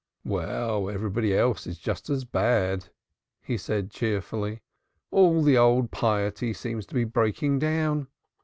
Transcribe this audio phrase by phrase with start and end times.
[0.25, 2.89] "Well, everybody else is just as bad,"
[3.43, 4.63] he said cheerfully.
[5.11, 8.07] "All the old piety seems to be breaking down.